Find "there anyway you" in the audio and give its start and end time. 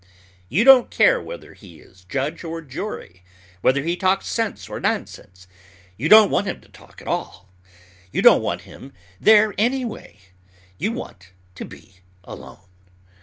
9.19-10.91